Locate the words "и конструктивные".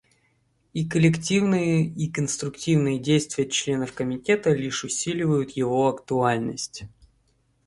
1.85-2.97